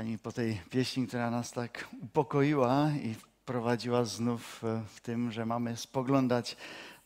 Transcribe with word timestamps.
kochani, 0.00 0.18
po 0.18 0.32
tej 0.32 0.60
pieśni, 0.70 1.06
która 1.06 1.30
nas 1.30 1.52
tak 1.52 1.88
upokoiła 2.02 2.90
i 3.04 3.14
prowadziła 3.44 4.04
znów 4.04 4.64
e, 4.64 4.82
w 4.94 5.00
tym, 5.00 5.32
że 5.32 5.46
mamy 5.46 5.76
spoglądać 5.76 6.56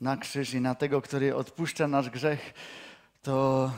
na 0.00 0.16
krzyż 0.16 0.54
i 0.54 0.60
na 0.60 0.74
tego, 0.74 1.02
który 1.02 1.36
odpuszcza 1.36 1.88
nasz 1.88 2.10
grzech, 2.10 2.54
to 3.22 3.70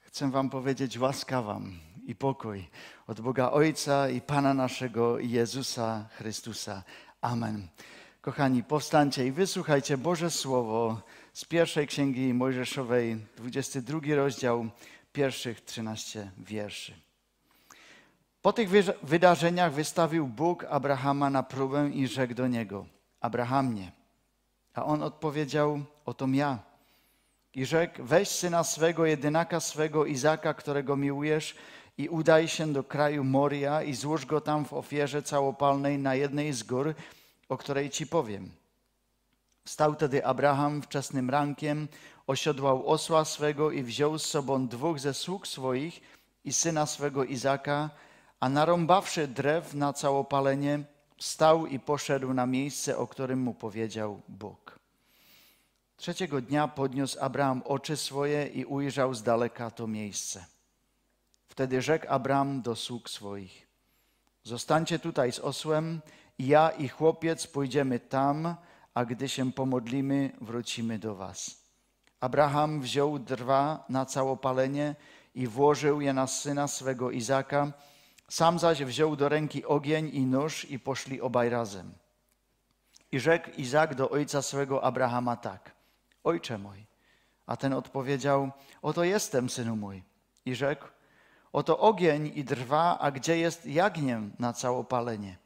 chcę 0.00 0.30
Wam 0.30 0.50
powiedzieć 0.50 0.98
łaska 0.98 1.42
Wam 1.42 1.72
i 2.06 2.14
pokój 2.14 2.68
od 3.06 3.20
Boga 3.20 3.50
Ojca 3.50 4.08
i 4.08 4.20
Pana 4.20 4.54
naszego 4.54 5.18
Jezusa 5.18 6.08
Chrystusa. 6.16 6.82
Amen. 7.20 7.68
Kochani, 8.20 8.62
powstańcie 8.62 9.26
i 9.26 9.32
wysłuchajcie 9.32 9.98
Boże 9.98 10.30
Słowo 10.30 11.02
z 11.32 11.44
pierwszej 11.44 11.86
Księgi 11.86 12.34
Mojżeszowej, 12.34 13.16
22 13.36 14.00
rozdział, 14.14 14.70
pierwszych 15.12 15.60
13 15.60 16.30
wierszy. 16.38 17.03
Po 18.44 18.52
tych 18.52 18.68
wydarzeniach 19.02 19.72
wystawił 19.72 20.26
Bóg 20.26 20.64
Abrahama 20.64 21.30
na 21.30 21.42
próbę 21.42 21.90
i 21.90 22.08
rzekł 22.08 22.34
do 22.34 22.48
niego: 22.48 22.86
Abrahamie. 23.20 23.92
A 24.74 24.84
on 24.84 25.02
odpowiedział: 25.02 25.80
Oto 26.04 26.26
ja. 26.32 26.58
I 27.54 27.64
rzekł: 27.64 28.04
Weź 28.04 28.28
syna 28.28 28.64
swego, 28.64 29.06
jedynaka 29.06 29.60
swego 29.60 30.06
Izaka, 30.06 30.54
którego 30.54 30.96
miłujesz, 30.96 31.56
i 31.98 32.08
udaj 32.08 32.48
się 32.48 32.72
do 32.72 32.84
kraju 32.84 33.24
Moria 33.24 33.82
i 33.82 33.94
złóż 33.94 34.26
go 34.26 34.40
tam 34.40 34.64
w 34.64 34.72
ofierze 34.72 35.22
całopalnej 35.22 35.98
na 35.98 36.14
jednej 36.14 36.52
z 36.52 36.62
gór, 36.62 36.94
o 37.48 37.56
której 37.56 37.90
ci 37.90 38.06
powiem. 38.06 38.50
Wstał 39.64 39.94
tedy 39.94 40.26
Abraham 40.26 40.82
wczesnym 40.82 41.30
rankiem, 41.30 41.88
osiodłał 42.26 42.86
osła 42.86 43.24
swego 43.24 43.70
i 43.70 43.82
wziął 43.82 44.18
z 44.18 44.26
sobą 44.26 44.68
dwóch 44.68 45.00
ze 45.00 45.14
sług 45.14 45.46
swoich 45.46 46.00
i 46.44 46.52
syna 46.52 46.86
swego 46.86 47.24
Izaka 47.24 47.90
a 48.44 48.48
narąbawszy 48.48 49.28
drew 49.28 49.74
na 49.74 49.92
całopalenie, 49.92 50.84
wstał 51.16 51.66
i 51.66 51.80
poszedł 51.80 52.34
na 52.34 52.46
miejsce, 52.46 52.98
o 52.98 53.06
którym 53.06 53.40
mu 53.40 53.54
powiedział 53.54 54.22
Bóg. 54.28 54.78
Trzeciego 55.96 56.40
dnia 56.40 56.68
podniósł 56.68 57.18
Abraham 57.20 57.62
oczy 57.64 57.96
swoje 57.96 58.46
i 58.46 58.64
ujrzał 58.64 59.14
z 59.14 59.22
daleka 59.22 59.70
to 59.70 59.86
miejsce. 59.86 60.44
Wtedy 61.46 61.82
rzekł 61.82 62.06
Abraham 62.08 62.62
do 62.62 62.76
sług 62.76 63.10
swoich: 63.10 63.66
Zostańcie 64.42 64.98
tutaj 64.98 65.32
z 65.32 65.38
osłem, 65.38 66.00
ja 66.38 66.70
i 66.70 66.88
chłopiec 66.88 67.46
pójdziemy 67.46 68.00
tam, 68.00 68.56
a 68.94 69.04
gdy 69.04 69.28
się 69.28 69.52
pomodlimy, 69.52 70.32
wrócimy 70.40 70.98
do 70.98 71.14
was. 71.14 71.64
Abraham 72.20 72.80
wziął 72.80 73.18
drwa 73.18 73.84
na 73.88 74.06
całopalenie 74.06 74.94
i 75.34 75.46
włożył 75.46 76.00
je 76.00 76.12
na 76.12 76.26
syna 76.26 76.68
swego 76.68 77.10
Izaka 77.10 77.72
sam 78.28 78.58
zaś 78.58 78.84
wziął 78.84 79.16
do 79.16 79.28
ręki 79.28 79.64
ogień 79.64 80.10
i 80.12 80.26
nóż 80.26 80.64
i 80.64 80.78
poszli 80.78 81.20
obaj 81.20 81.48
razem. 81.48 81.92
I 83.12 83.20
rzekł 83.20 83.50
Izak 83.50 83.94
do 83.94 84.10
ojca 84.10 84.42
swego 84.42 84.84
Abrahama 84.84 85.36
tak: 85.36 85.72
Ojcze 86.24 86.58
mój. 86.58 86.86
A 87.46 87.56
ten 87.56 87.72
odpowiedział: 87.72 88.50
Oto 88.82 89.04
jestem, 89.04 89.50
synu 89.50 89.76
mój. 89.76 90.02
I 90.46 90.54
rzekł: 90.54 90.86
Oto 91.52 91.78
ogień 91.78 92.32
i 92.34 92.44
drwa, 92.44 92.98
a 92.98 93.10
gdzie 93.10 93.38
jest 93.38 93.66
jagniem 93.66 94.32
na 94.38 94.52
całopalenie? 94.52 95.38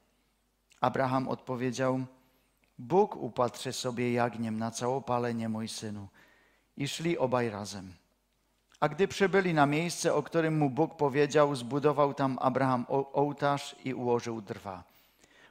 Abraham 0.80 1.28
odpowiedział: 1.28 2.00
Bóg 2.78 3.16
upatrzy 3.16 3.72
sobie 3.72 4.12
jagniem 4.12 4.58
na 4.58 4.70
całopalenie, 4.70 5.48
mój 5.48 5.68
synu. 5.68 6.08
I 6.76 6.88
szli 6.88 7.18
obaj 7.18 7.50
razem. 7.50 7.92
A 8.80 8.88
gdy 8.88 9.08
przybyli 9.08 9.54
na 9.54 9.66
miejsce, 9.66 10.14
o 10.14 10.22
którym 10.22 10.58
mu 10.58 10.70
Bóg 10.70 10.96
powiedział, 10.96 11.54
zbudował 11.54 12.14
tam 12.14 12.38
Abraham 12.40 12.86
ołtarz 13.12 13.76
i 13.84 13.94
ułożył 13.94 14.40
drwa. 14.42 14.84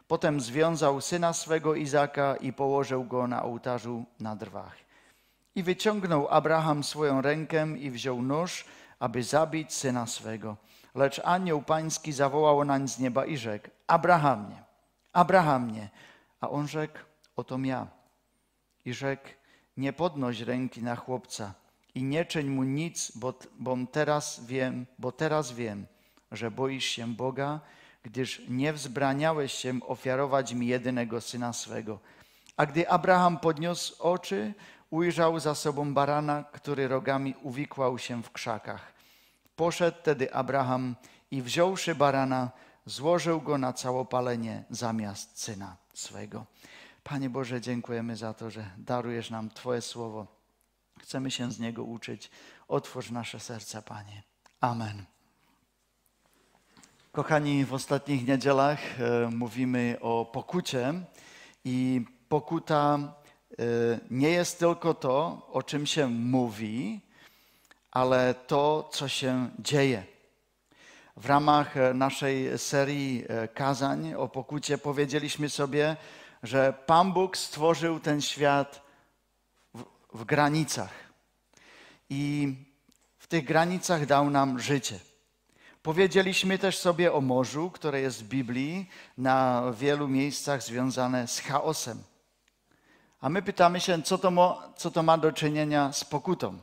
Potem 0.08 0.42
związał 0.42 1.02
syna 1.02 1.34
swego 1.34 1.76
Izaka 1.76 2.36
i 2.36 2.54
położył 2.54 3.04
go 3.04 3.28
na 3.28 3.44
ołtarzu 3.44 4.06
na 4.20 4.36
drwach. 4.36 4.76
I 5.56 5.64
wyciągnął 5.64 6.28
Abraham 6.30 6.84
swoją 6.84 7.22
rękę 7.22 7.68
i 7.78 7.92
wziął 7.92 8.22
nóż, 8.22 8.66
aby 9.00 9.24
zabić 9.24 9.74
syna 9.74 10.06
swego. 10.06 10.58
Lecz 10.96 11.22
anioł 11.24 11.62
pański 11.62 12.12
zawołał 12.14 12.66
nań 12.66 12.88
z 12.88 13.00
nieba 13.00 13.26
i 13.26 13.38
rzekł: 13.38 13.70
Abrahamie, 13.88 14.64
Abrahamie. 15.14 15.90
A 16.42 16.50
on 16.50 16.68
rzekł: 16.68 17.00
Oto 17.36 17.58
ja. 17.64 17.88
I 18.86 18.94
rzekł: 18.94 19.28
Nie 19.78 19.94
podnoś 19.94 20.42
ręki 20.42 20.84
na 20.84 20.96
chłopca 20.96 21.54
i 21.98 22.04
nie 22.04 22.26
czyń 22.26 22.48
mu 22.48 22.64
nic, 22.64 23.12
bo, 23.16 23.34
bo 23.60 23.78
teraz 23.92 24.46
wiem, 24.46 24.86
bo 25.00 25.12
teraz 25.12 25.52
wiem, 25.52 25.86
że 26.32 26.52
boisz 26.52 26.86
się 26.86 27.08
Boga, 27.08 27.60
gdyż 28.04 28.42
nie 28.50 28.74
wzbraniałeś 28.74 29.54
się 29.54 29.80
ofiarować 29.88 30.54
mi 30.54 30.68
jedynego 30.68 31.22
syna 31.22 31.54
swego. 31.54 32.00
A 32.58 32.66
gdy 32.66 32.90
Abraham 32.90 33.40
podniósł 33.40 34.04
oczy, 34.04 34.54
ujrzał 34.90 35.40
za 35.40 35.56
sobą 35.56 35.94
barana, 35.94 36.44
który 36.44 36.88
rogami 36.88 37.36
uwikłał 37.42 37.98
się 37.98 38.24
w 38.24 38.32
krzakach. 38.32 38.94
Poszedł 39.56 39.98
tedy 40.04 40.34
Abraham 40.34 40.96
i 41.32 41.42
wziąwszy 41.42 41.96
barana, 41.96 42.52
złożył 42.86 43.42
go 43.42 43.58
na 43.58 43.74
całopalenie 43.74 44.64
zamiast 44.70 45.42
syna 45.42 45.78
swego. 45.94 46.46
Panie 47.04 47.30
Boże, 47.30 47.62
dziękujemy 47.62 48.16
za 48.16 48.34
to, 48.34 48.50
że 48.50 48.70
darujesz 48.78 49.30
nam 49.30 49.50
Twoje 49.50 49.82
słowo 49.82 50.37
Chcemy 51.08 51.32
się 51.32 51.52
z 51.52 51.60
Niego 51.60 51.84
uczyć. 51.84 52.32
Otwórz 52.68 53.12
nasze 53.12 53.40
serca, 53.40 53.82
Panie. 53.82 54.24
Amen. 54.62 55.06
Kochani, 57.12 57.66
w 57.66 57.74
ostatnich 57.74 58.28
niedzielach 58.28 58.80
e, 59.02 59.30
mówimy 59.32 59.98
o 60.02 60.26
pokucie 60.26 60.94
i 61.66 62.06
pokuta 62.30 63.00
e, 63.52 63.64
nie 64.12 64.30
jest 64.30 64.60
tylko 64.60 64.94
to, 64.94 65.48
o 65.52 65.64
czym 65.64 65.86
się 65.86 66.08
mówi, 66.08 67.02
ale 67.92 68.34
to, 68.34 68.90
co 68.92 69.08
się 69.08 69.50
dzieje. 69.60 70.04
W 71.18 71.26
ramach 71.26 71.78
e, 71.78 71.94
naszej 71.94 72.60
serii 72.60 73.26
kazań 73.54 74.14
o 74.14 74.28
pokucie 74.28 74.78
powiedzieliśmy 74.78 75.50
sobie, 75.50 75.96
że 76.44 76.74
Pan 76.86 77.14
Bóg 77.14 77.38
stworzył 77.38 78.00
ten 78.00 78.22
świat 78.22 78.87
w 80.14 80.26
granicach. 80.26 80.94
I 82.10 82.54
w 83.18 83.28
tych 83.28 83.46
granicach 83.46 84.06
dał 84.06 84.30
nam 84.30 84.60
życie. 84.60 85.00
Powiedzieliśmy 85.84 86.60
też 86.60 86.78
sobie 86.78 87.14
o 87.14 87.22
morzu, 87.22 87.72
które 87.72 88.02
jest 88.02 88.24
w 88.24 88.28
Biblii 88.28 88.90
na 89.18 89.64
wielu 89.72 90.08
miejscach 90.08 90.64
związane 90.64 91.28
z 91.28 91.40
chaosem. 91.40 92.04
A 93.22 93.30
my 93.30 93.42
pytamy 93.42 93.80
się, 93.80 94.02
co 94.02 94.18
to, 94.18 94.32
ma, 94.32 94.74
co 94.76 94.92
to 94.92 95.04
ma 95.04 95.18
do 95.18 95.32
czynienia 95.32 95.94
z 95.94 96.04
pokutą? 96.04 96.60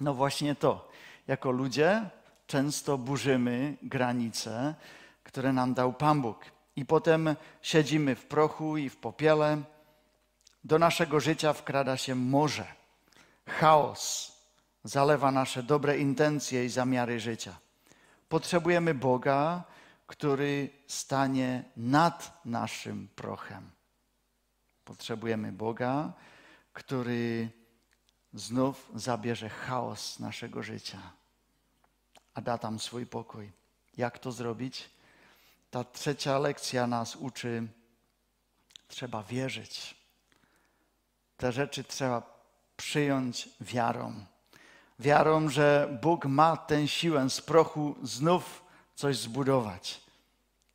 No 0.00 0.14
właśnie 0.14 0.54
to. 0.54 0.88
Jako 1.26 1.50
ludzie 1.50 2.10
często 2.46 2.98
burzymy 2.98 3.76
granice, 3.82 4.74
które 5.22 5.52
nam 5.52 5.74
dał 5.74 5.92
Pan 5.92 6.22
Bóg. 6.22 6.44
I 6.76 6.84
potem 6.84 7.36
siedzimy 7.62 8.14
w 8.14 8.24
prochu 8.26 8.76
i 8.76 8.88
w 8.88 8.96
popiele, 8.96 9.62
do 10.64 10.78
naszego 10.78 11.20
życia 11.20 11.52
wkrada 11.52 11.96
się 11.96 12.14
morze. 12.14 12.66
Chaos 13.46 14.32
zalewa 14.84 15.30
nasze 15.30 15.62
dobre 15.62 15.98
intencje 15.98 16.64
i 16.64 16.68
zamiary 16.68 17.20
życia. 17.20 17.56
Potrzebujemy 18.28 18.94
Boga, 18.94 19.64
który 20.06 20.70
stanie 20.86 21.64
nad 21.76 22.40
naszym 22.44 23.08
prochem. 23.16 23.70
Potrzebujemy 24.84 25.52
Boga, 25.52 26.12
który 26.72 27.48
znów 28.34 28.90
zabierze 28.94 29.48
chaos 29.48 30.18
naszego 30.18 30.62
życia, 30.62 30.98
a 32.34 32.40
da 32.40 32.58
tam 32.58 32.78
swój 32.78 33.06
pokój. 33.06 33.52
Jak 33.96 34.18
to 34.18 34.32
zrobić? 34.32 34.90
Ta 35.70 35.84
trzecia 35.84 36.38
lekcja 36.38 36.86
nas 36.86 37.16
uczy, 37.16 37.66
trzeba 38.88 39.22
wierzyć 39.22 40.03
te 41.36 41.52
rzeczy 41.52 41.84
trzeba 41.84 42.22
przyjąć 42.76 43.48
wiarą. 43.60 44.14
Wiarą, 44.98 45.48
że 45.48 45.98
Bóg 46.02 46.26
ma 46.26 46.56
tę 46.56 46.88
siłę 46.88 47.30
z 47.30 47.40
prochu 47.40 47.94
znów 48.02 48.64
coś 48.94 49.16
zbudować 49.16 50.00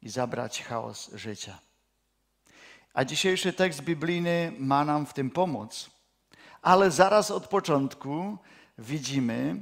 i 0.02 0.10
zabrać 0.10 0.64
chaos 0.64 1.12
życia. 1.14 1.60
A 2.94 3.06
dzisiejszy 3.06 3.54
tekst 3.54 3.82
biblijny 3.82 4.54
ma 4.60 4.86
nam 4.86 5.06
w 5.06 5.14
tym 5.14 5.30
pomóc. 5.30 5.90
Ale 6.62 6.92
zaraz 6.92 7.32
od 7.32 7.48
początku 7.48 8.38
widzimy, 8.78 9.62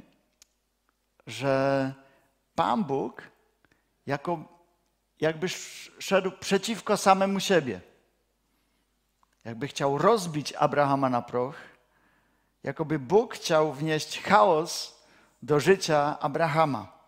że 1.26 1.94
Pan 2.54 2.84
Bóg 2.84 3.22
jako, 4.06 4.44
jakby 5.20 5.48
szedł 5.98 6.30
przeciwko 6.40 6.96
samemu 6.96 7.40
siebie 7.40 7.80
jakby 9.48 9.68
chciał 9.68 9.98
rozbić 9.98 10.52
Abrahama 10.52 11.08
na 11.08 11.22
proch, 11.22 11.54
jakoby 12.62 12.98
Bóg 12.98 13.34
chciał 13.34 13.72
wnieść 13.72 14.20
chaos 14.20 15.00
do 15.42 15.60
życia 15.60 16.18
Abrahama. 16.20 16.98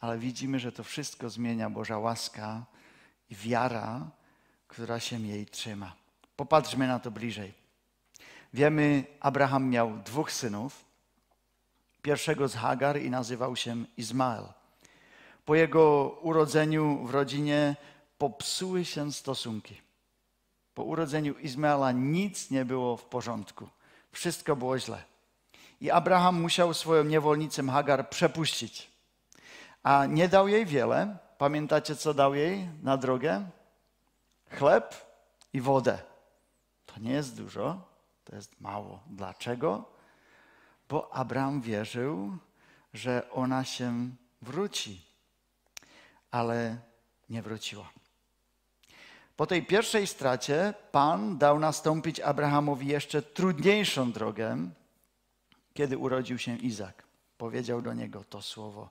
ale 0.00 0.18
widzimy, 0.18 0.58
że 0.58 0.72
to 0.72 0.84
wszystko 0.84 1.30
zmienia 1.30 1.70
Boża 1.70 1.98
łaska 1.98 2.64
i 3.30 3.34
wiara, 3.34 4.10
która 4.68 5.00
się 5.00 5.20
jej 5.20 5.46
trzyma. 5.46 5.94
Popatrzmy 6.36 6.88
na 6.88 6.98
to 6.98 7.10
bliżej. 7.10 7.54
Wiemy, 8.54 9.04
Abraham 9.20 9.68
miał 9.68 9.98
dwóch 9.98 10.32
synów. 10.32 10.84
Pierwszego 12.02 12.48
z 12.48 12.54
Hagar 12.54 13.02
i 13.02 13.10
nazywał 13.10 13.56
się 13.56 13.84
Izmael. 13.96 14.44
Po 15.44 15.54
jego 15.54 16.08
urodzeniu 16.22 17.06
w 17.06 17.10
rodzinie 17.10 17.76
popsuły 18.18 18.84
się 18.84 19.12
stosunki. 19.12 19.85
Po 20.76 20.84
urodzeniu 20.84 21.34
Izmaela 21.34 21.92
nic 21.92 22.50
nie 22.50 22.64
było 22.64 22.96
w 22.96 23.04
porządku. 23.04 23.68
Wszystko 24.12 24.56
było 24.56 24.78
źle. 24.78 25.04
I 25.80 25.90
Abraham 25.90 26.40
musiał 26.40 26.74
swoją 26.74 27.04
niewolnicę 27.04 27.62
Hagar 27.62 28.10
przepuścić. 28.10 28.90
A 29.82 30.06
nie 30.06 30.28
dał 30.28 30.48
jej 30.48 30.66
wiele. 30.66 31.18
Pamiętacie, 31.38 31.96
co 31.96 32.14
dał 32.14 32.34
jej 32.34 32.68
na 32.82 32.96
drogę? 32.96 33.50
Chleb 34.50 34.94
i 35.52 35.60
wodę. 35.60 35.98
To 36.86 37.00
nie 37.00 37.12
jest 37.12 37.36
dużo, 37.36 37.80
to 38.24 38.36
jest 38.36 38.60
mało. 38.60 39.00
Dlaczego? 39.06 39.84
Bo 40.88 41.14
Abraham 41.14 41.60
wierzył, 41.60 42.36
że 42.94 43.30
ona 43.30 43.64
się 43.64 44.10
wróci, 44.42 45.02
ale 46.30 46.78
nie 47.30 47.42
wróciła. 47.42 47.88
Po 49.36 49.46
tej 49.46 49.62
pierwszej 49.62 50.06
stracie 50.06 50.74
Pan 50.92 51.38
dał 51.38 51.58
nastąpić 51.58 52.20
Abrahamowi 52.20 52.86
jeszcze 52.86 53.22
trudniejszą 53.22 54.12
drogę, 54.12 54.70
kiedy 55.74 55.98
urodził 55.98 56.38
się 56.38 56.56
Izak. 56.56 57.02
Powiedział 57.38 57.82
do 57.82 57.92
niego 57.92 58.24
to 58.24 58.42
słowo: 58.42 58.90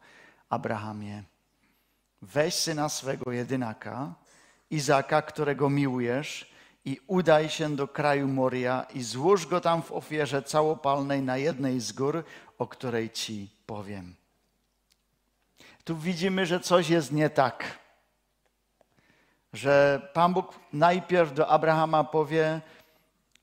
Abrahamie, 0.50 1.24
weź 2.21 2.53
syna 2.53 2.89
swego 2.89 3.31
jedynaka, 3.31 4.13
Izaka, 4.69 5.21
którego 5.21 5.69
miłujesz, 5.69 6.56
i 6.86 7.00
udaj 7.07 7.50
się 7.50 7.75
do 7.75 7.88
kraju 7.88 8.27
Moria 8.27 8.86
i 8.94 9.03
złóż 9.03 9.45
go 9.48 9.62
tam 9.62 9.81
w 9.81 9.91
ofierze 9.91 10.44
całopalnej 10.44 11.21
na 11.21 11.38
jednej 11.38 11.80
z 11.80 11.91
gór, 11.91 12.24
o 12.57 12.68
której 12.68 13.09
ci 13.09 13.50
powiem. 13.65 14.15
Tu 15.83 15.98
widzimy, 15.98 16.45
że 16.45 16.59
coś 16.59 16.89
jest 16.89 17.12
nie 17.12 17.30
tak. 17.30 17.85
Że 19.56 20.10
Pan 20.13 20.34
Bóg 20.34 20.60
najpierw 20.74 21.34
do 21.34 21.48
Abrahama 21.48 22.04
powie, 22.04 22.62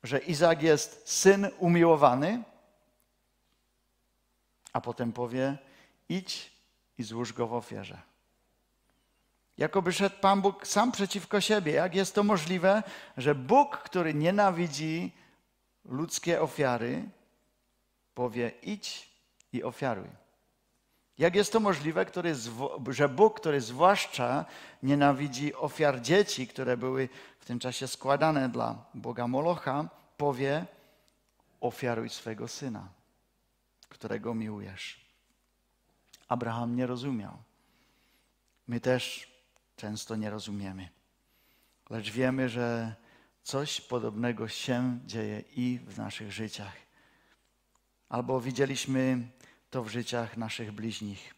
że 0.02 0.18
Izak 0.18 0.62
jest 0.62 1.08
syn 1.08 1.50
umiłowany, 1.58 2.42
a 4.72 4.80
potem 4.80 5.12
powie: 5.12 5.58
idź 6.08 6.52
i 6.98 7.02
złóż 7.02 7.32
go 7.32 7.46
w 7.46 7.54
ofierze. 7.54 7.98
Jakoby 9.58 9.92
szedł 9.92 10.16
Pan 10.20 10.42
Bóg 10.42 10.66
sam 10.66 10.92
przeciwko 10.92 11.40
siebie. 11.40 11.72
Jak 11.72 11.94
jest 11.94 12.14
to 12.14 12.22
możliwe, 12.22 12.82
że 13.16 13.34
Bóg, 13.34 13.78
który 13.78 14.14
nienawidzi 14.14 15.12
ludzkie 15.84 16.42
ofiary, 16.42 17.08
powie: 18.14 18.52
idź 18.62 19.10
i 19.52 19.62
ofiaruj. 19.62 20.21
Jak 21.22 21.34
jest 21.34 21.52
to 21.52 21.60
możliwe, 21.60 22.04
który, 22.04 22.34
że 22.90 23.08
Bóg, 23.08 23.40
który 23.40 23.60
zwłaszcza 23.60 24.44
nienawidzi 24.82 25.54
ofiar 25.54 26.00
dzieci, 26.00 26.46
które 26.46 26.76
były 26.76 27.08
w 27.38 27.44
tym 27.44 27.58
czasie 27.58 27.88
składane 27.88 28.48
dla 28.48 28.84
Boga 28.94 29.28
Molocha, 29.28 29.88
powie: 30.16 30.66
ofiaruj 31.60 32.08
swego 32.08 32.48
syna, 32.48 32.88
którego 33.88 34.34
miłujesz. 34.34 35.06
Abraham 36.28 36.76
nie 36.76 36.86
rozumiał. 36.86 37.36
My 38.68 38.80
też 38.80 39.32
często 39.76 40.16
nie 40.16 40.30
rozumiemy. 40.30 40.88
Lecz 41.90 42.10
wiemy, 42.10 42.48
że 42.48 42.94
coś 43.42 43.80
podobnego 43.80 44.48
się 44.48 44.98
dzieje 45.06 45.40
i 45.56 45.80
w 45.86 45.98
naszych 45.98 46.32
życiach. 46.32 46.76
Albo 48.08 48.40
widzieliśmy 48.40 49.28
to 49.72 49.82
w 49.82 49.88
życiach 49.88 50.36
naszych 50.36 50.72
bliźnich. 50.72 51.34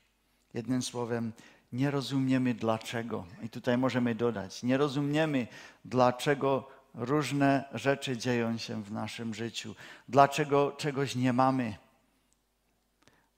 Jednym 0.54 0.82
słowem, 0.82 1.32
nie 1.72 1.90
rozumiemy 1.90 2.54
dlaczego. 2.54 3.24
I 3.42 3.48
tutaj 3.48 3.78
możemy 3.78 4.14
dodać, 4.14 4.62
nie 4.62 4.76
rozumiemy 4.76 5.46
dlaczego 5.84 6.68
różne 6.94 7.64
rzeczy 7.74 8.16
dzieją 8.16 8.58
się 8.58 8.82
w 8.82 8.92
naszym 8.92 9.34
życiu, 9.34 9.74
dlaczego 10.08 10.72
czegoś 10.72 11.14
nie 11.14 11.32
mamy, 11.32 11.76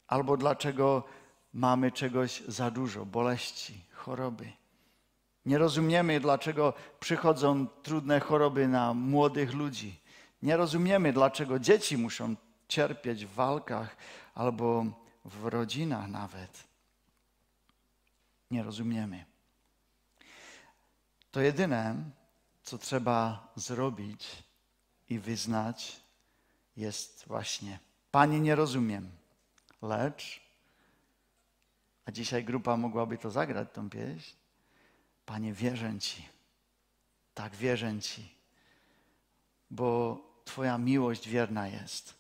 albo 0.07 0.37
dlaczego 0.37 1.05
mamy 1.53 1.93
czegoś 1.93 2.43
za 2.49 2.71
dużo, 2.71 3.07
boleści, 3.07 3.85
choroby. 3.93 4.53
Nie 5.47 5.59
rozumiemy, 5.59 6.21
dlaczego 6.21 6.73
przychodzą 7.01 7.67
trudne 7.83 8.21
choroby 8.21 8.69
na 8.69 8.95
młodych 8.95 9.55
ludzi. 9.55 10.01
Nie 10.43 10.57
rozumiemy, 10.57 11.13
dlaczego 11.13 11.59
dzieci 11.59 11.99
muszą 11.99 12.37
cierpieć 12.69 13.27
w 13.27 13.35
walkach 13.35 13.97
albo 14.37 14.85
w 15.25 15.45
rodzinach 15.45 16.09
nawet. 16.09 16.65
Nie 18.51 18.63
rozumiemy. 18.63 19.25
To 21.31 21.41
jedyne, 21.41 22.11
co 22.63 22.79
trzeba 22.79 23.53
zrobić 23.57 24.43
i 25.09 25.19
wyznać, 25.19 26.01
jest 26.77 27.25
właśnie: 27.27 27.79
Panie, 28.11 28.41
nie 28.41 28.55
rozumiem, 28.55 29.11
lecz, 29.83 30.41
a 32.05 32.13
dzisiaj 32.13 32.45
grupa 32.45 32.77
mogłaby 32.77 33.19
to 33.19 33.31
zagrać, 33.31 33.69
tą 33.73 33.91
pieśń 33.91 34.35
Panie, 35.27 35.53
wierzę 35.53 35.99
Ci. 35.99 36.29
Tak, 37.35 37.55
wierzę 37.55 38.01
Ci, 38.01 38.35
bo 39.71 40.19
Twoja 40.45 40.79
miłość 40.79 41.29
wierna 41.29 41.69
jest. 41.69 42.16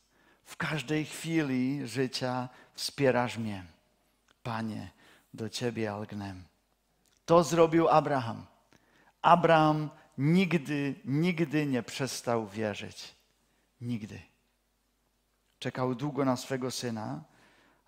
W 0.46 0.56
każdej 0.56 1.04
chwili 1.04 1.86
życia 1.86 2.48
wspierasz 2.74 3.38
mnie. 3.38 3.64
Panie, 4.42 4.90
do 5.34 5.48
Ciebie 5.48 5.92
algnem. 5.92 6.44
To 7.26 7.44
zrobił 7.44 7.88
Abraham. 7.88 8.46
Abraham 9.22 9.90
nigdy, 10.18 10.94
nigdy 11.04 11.66
nie 11.66 11.82
przestał 11.82 12.46
wierzyć. 12.46 13.14
Nigdy. 13.80 14.20
Czekał 15.58 15.94
długo 15.94 16.24
na 16.24 16.36
swego 16.36 16.70
syna, 16.70 17.20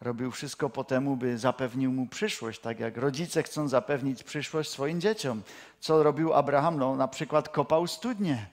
robił 0.01 0.31
wszystko 0.31 0.71
po 0.71 0.85
temu, 0.85 1.17
by 1.17 1.39
zapewnił 1.39 1.93
mu 1.93 2.07
przyszłość, 2.07 2.61
tak 2.61 2.81
jak 2.81 2.97
rodzice 2.97 3.43
chcą 3.43 3.69
zapewnić 3.69 4.23
przyszłość 4.23 4.71
swoim 4.71 5.01
dzieciom. 5.01 5.43
Co 5.81 6.03
robił 6.03 6.35
Abraham? 6.35 6.79
No, 6.79 6.97
na 6.97 7.09
przykład 7.09 7.49
kopał 7.49 7.87
studnie, 7.87 8.47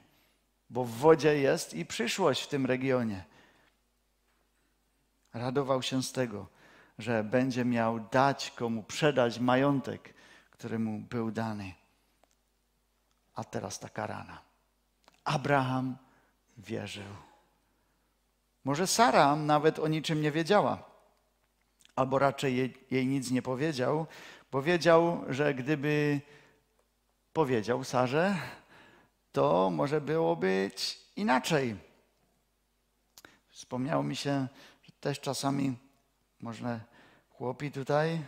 bo 0.70 0.84
w 0.84 0.92
wodzie 0.92 1.38
jest 1.38 1.74
i 1.74 1.86
przyszłość 1.86 2.44
w 2.44 2.48
tym 2.48 2.66
regionie. 2.66 3.24
Radował 5.36 5.82
się 5.82 6.04
z 6.04 6.12
tego, 6.12 6.48
że 7.00 7.24
będzie 7.24 7.66
miał 7.66 8.00
dać 8.00 8.52
komu 8.52 8.84
przedać 8.84 9.40
majątek, 9.40 10.14
który 10.52 10.80
mu 10.80 11.00
był 11.00 11.32
dany. 11.32 11.74
A 13.36 13.44
teraz 13.44 13.80
taka 13.80 14.08
rana. 14.08 14.42
Abraham 15.24 15.98
wierzył. 16.58 17.12
Może 18.64 18.88
Sara 18.88 19.36
nawet 19.36 19.80
o 19.80 19.88
niczym 19.88 20.22
nie 20.22 20.32
wiedziała 20.32 20.84
albo 21.96 22.20
raczej 22.20 22.58
jej, 22.58 22.74
jej 22.92 23.08
nic 23.08 23.32
nie 23.32 23.42
powiedział, 23.42 24.08
bo 24.52 24.62
wiedział, 24.62 25.24
że 25.30 25.54
gdyby 25.54 26.22
powiedział 27.34 27.84
Sarze, 27.84 28.36
to 29.32 29.70
może 29.70 30.02
było 30.02 30.36
być 30.36 31.00
inaczej. 31.16 31.76
Wspomniało 33.50 34.04
mi 34.04 34.16
się, 34.16 34.48
też 35.06 35.20
czasami 35.20 35.78
można 36.42 36.80
chłopi 37.30 37.72
tutaj 37.72 38.22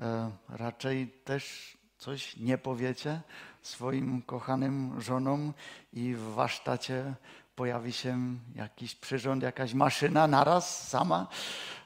e, 0.00 0.30
raczej 0.48 1.08
też 1.24 1.76
coś 1.98 2.36
nie 2.36 2.58
powiecie 2.58 3.20
swoim 3.62 4.22
kochanym 4.22 5.00
żonom 5.00 5.54
i 5.92 6.14
w 6.14 6.20
warsztacie 6.20 7.14
pojawi 7.56 7.92
się 7.92 8.18
jakiś 8.54 8.94
przyrząd, 8.94 9.42
jakaś 9.42 9.74
maszyna 9.74 10.26
naraz, 10.26 10.88
sama, 10.88 11.26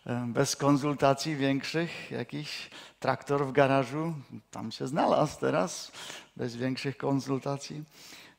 e, 0.07 0.27
bez 0.29 0.57
konsultacji 0.57 1.37
większych, 1.37 2.11
jakiś 2.11 2.71
traktor 3.01 3.47
w 3.47 3.53
garażu, 3.53 4.15
tam 4.51 4.73
się 4.73 4.87
znalazł 4.87 5.41
teraz, 5.41 5.93
bez 6.37 6.57
większych 6.57 6.97
konsultacji. 6.97 7.85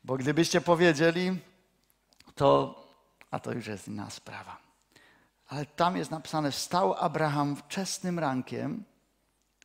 Bo 0.03 0.17
gdybyście 0.17 0.61
powiedzieli, 0.61 1.37
to, 2.35 2.75
a 3.31 3.39
to 3.39 3.51
już 3.53 3.67
jest 3.67 3.87
inna 3.87 4.09
sprawa. 4.09 4.70
Ale 5.51 5.65
tam 5.65 5.97
jest 5.97 6.11
napisane, 6.11 6.51
wstał 6.51 6.93
Abraham 6.93 7.55
wczesnym 7.55 8.19
rankiem, 8.19 8.83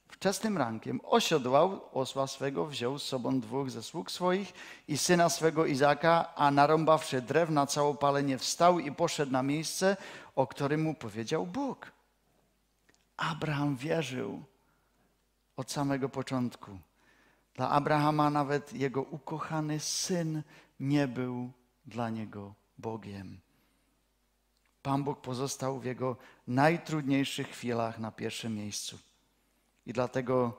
Wczesnym 0.08 0.58
rankiem 0.58 1.00
osiodłał 1.04 1.80
osła 1.92 2.26
swego, 2.26 2.66
wziął 2.66 2.98
z 2.98 3.02
sobą 3.02 3.40
dwóch 3.40 3.70
ze 3.70 3.82
sług 3.82 4.10
swoich 4.10 4.52
i 4.88 4.98
syna 4.98 5.28
swego 5.28 5.66
Izaka, 5.66 6.34
a 6.34 6.50
narąbawszy 6.50 7.22
drew 7.22 7.50
na 7.50 7.66
całopalenie 7.66 8.38
wstał 8.38 8.78
i 8.78 8.92
poszedł 8.92 9.32
na 9.32 9.42
miejsce, 9.42 9.96
o 10.36 10.46
którym 10.46 10.82
mu 10.82 10.94
powiedział 10.94 11.46
Bóg. 11.46 11.92
Abraham 13.16 13.76
wierzył, 13.76 14.42
od 15.56 15.70
samego 15.70 16.08
początku. 16.08 16.78
Dla 17.54 17.70
Abrahama 17.70 18.30
nawet 18.30 18.72
jego 18.72 19.02
ukochany 19.02 19.80
syn 19.80 20.42
nie 20.80 21.08
był 21.08 21.50
dla 21.86 22.10
niego 22.10 22.54
Bogiem. 22.78 23.45
Pan 24.86 25.04
Bóg 25.04 25.20
pozostał 25.20 25.78
w 25.78 25.84
jego 25.84 26.16
najtrudniejszych 26.46 27.48
chwilach 27.48 27.98
na 27.98 28.10
pierwszym 28.10 28.54
miejscu. 28.54 28.98
I 29.86 29.92
dlatego 29.92 30.58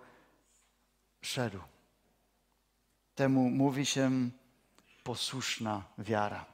szedł. 1.21 1.59
Temu 3.15 3.49
mówi 3.49 3.85
się 3.85 4.11
posłuszna 5.03 5.83
wiara. 5.97 6.45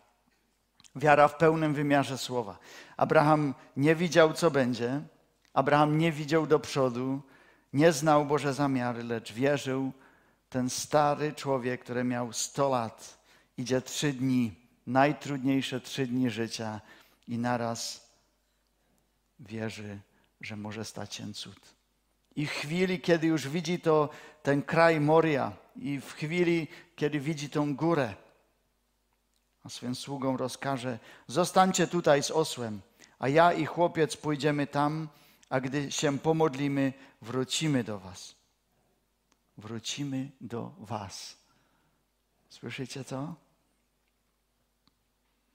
Wiara 0.96 1.28
w 1.28 1.38
pełnym 1.38 1.74
wymiarze 1.74 2.18
słowa. 2.18 2.58
Abraham 2.98 3.54
nie 3.78 3.96
widział, 3.96 4.34
co 4.34 4.52
będzie. 4.52 5.02
Abraham 5.54 5.98
nie 5.98 6.12
widział 6.12 6.48
do 6.48 6.60
przodu, 6.60 7.22
nie 7.74 7.92
znał 7.92 8.26
Boże 8.26 8.54
zamiary, 8.54 9.04
lecz 9.04 9.34
wierzył. 9.34 9.92
Ten 10.50 10.70
stary 10.70 11.34
człowiek, 11.34 11.84
który 11.84 12.04
miał 12.04 12.34
100 12.34 12.70
lat, 12.70 13.18
idzie 13.58 13.82
trzy 13.82 14.14
dni, 14.14 14.56
najtrudniejsze 14.88 15.82
trzy 15.82 16.08
dni 16.08 16.30
życia 16.30 16.82
i 17.28 17.38
naraz 17.38 18.10
wierzy, 19.40 20.00
że 20.42 20.56
może 20.56 20.86
stać 20.86 21.16
się 21.16 21.34
cud. 21.34 21.76
I 22.36 22.46
w 22.46 22.52
chwili, 22.52 23.02
kiedy 23.02 23.28
już 23.28 23.48
widzi 23.48 23.80
to 23.80 24.10
ten 24.44 24.62
kraj 24.62 25.00
Moria, 25.00 25.52
i 25.76 26.00
w 26.00 26.14
chwili, 26.14 26.68
kiedy 26.96 27.20
widzi 27.20 27.50
tą 27.50 27.76
górę, 27.76 28.16
a 29.64 29.70
swym 29.70 29.96
sługom 29.96 30.36
rozkaże: 30.36 31.00
Zostańcie 31.28 31.88
tutaj 31.88 32.24
z 32.24 32.32
osłem, 32.32 32.82
a 33.20 33.28
ja 33.28 33.54
i 33.54 33.66
chłopiec 33.66 34.18
pójdziemy 34.18 34.68
tam, 34.68 35.10
a 35.50 35.60
gdy 35.62 35.92
się 35.92 36.20
pomodlimy, 36.20 36.94
wrócimy 37.22 37.84
do 37.84 38.00
Was. 38.00 38.36
Wrócimy 39.58 40.32
do 40.42 40.72
Was. 40.78 41.38
Słyszycie 42.50 43.04
to? 43.04 43.36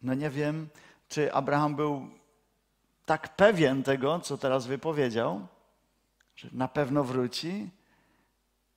No 0.03 0.15
nie 0.15 0.31
wiem, 0.31 0.69
czy 1.09 1.33
Abraham 1.33 1.77
był 1.77 2.09
tak 3.05 3.37
pewien 3.37 3.83
tego, 3.83 4.21
co 4.21 4.38
teraz 4.38 4.67
wypowiedział, 4.67 5.47
że 6.37 6.49
na 6.53 6.69
pewno 6.69 7.05
wróci 7.05 7.71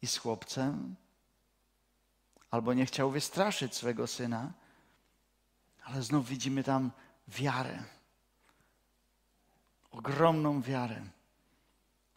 i 0.02 0.08
z 0.08 0.18
chłopcem, 0.18 0.96
albo 2.52 2.74
nie 2.74 2.86
chciał 2.86 3.12
wystraszyć 3.12 3.76
swego 3.76 4.08
syna, 4.08 4.52
ale 5.84 6.02
znów 6.02 6.28
widzimy 6.28 6.64
tam 6.64 6.92
wiarę. 7.28 7.84
Ogromną 9.92 10.62
wiarę. 10.62 11.02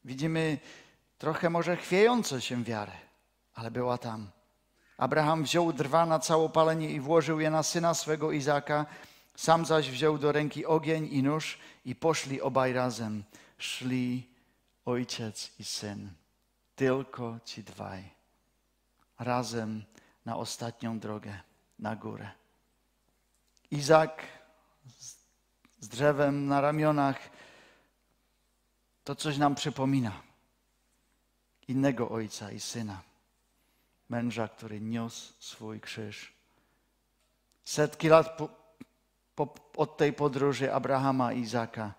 Widzimy 0.04 0.58
trochę 1.18 1.50
może 1.50 1.76
chwiejącą 1.76 2.40
się 2.40 2.64
wiarę, 2.64 2.92
ale 3.54 3.70
była 3.70 3.98
tam. 3.98 4.30
Abraham 4.96 5.42
wziął 5.42 5.72
drwa 5.72 6.06
na 6.06 6.18
całopalenie 6.18 6.90
i 6.90 7.00
włożył 7.00 7.40
je 7.40 7.50
na 7.50 7.62
syna 7.62 7.94
swego 7.94 8.32
Izaka, 8.32 8.86
sam 9.36 9.66
zaś 9.66 9.90
wziął 9.90 10.18
do 10.18 10.32
ręki 10.32 10.66
ogień 10.66 11.08
i 11.12 11.22
nóż 11.22 11.58
i 11.84 11.94
poszli 11.94 12.40
obaj 12.40 12.72
razem. 12.72 13.24
Szli 13.58 14.28
ojciec 14.84 15.52
i 15.58 15.64
syn, 15.64 16.10
tylko 16.76 17.38
ci 17.44 17.64
dwaj, 17.64 18.10
razem 19.18 19.84
na 20.24 20.36
ostatnią 20.36 20.98
drogę, 20.98 21.40
na 21.78 21.96
górę. 21.96 22.30
Izak 23.70 24.22
z 25.80 25.88
drzewem 25.88 26.46
na 26.46 26.60
ramionach, 26.60 27.18
to 29.04 29.14
coś 29.14 29.38
nam 29.38 29.54
przypomina. 29.54 30.22
Innego 31.68 32.08
ojca 32.08 32.52
i 32.52 32.60
syna, 32.60 33.02
męża, 34.08 34.48
który 34.48 34.80
niósł 34.80 35.32
swój 35.38 35.80
krzyż. 35.80 36.32
Setki 37.64 38.08
lat 38.08 38.36
po, 38.36 38.48
po, 39.34 39.54
od 39.76 39.96
tej 39.96 40.12
podróży 40.12 40.74
Abrahama 40.74 41.32
i 41.32 41.40
Izaka 41.40 41.94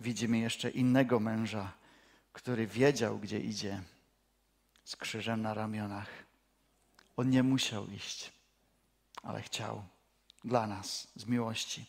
widzimy 0.00 0.38
jeszcze 0.38 0.70
innego 0.70 1.20
męża, 1.20 1.72
który 2.32 2.66
wiedział, 2.66 3.18
gdzie 3.18 3.40
idzie, 3.40 3.82
z 4.84 4.96
krzyżem 4.96 5.42
na 5.42 5.54
ramionach. 5.54 6.08
On 7.16 7.30
nie 7.30 7.42
musiał 7.42 7.86
iść, 7.86 8.32
ale 9.22 9.42
chciał 9.42 9.82
dla 10.44 10.66
nas 10.66 11.08
z 11.16 11.26
miłości. 11.26 11.86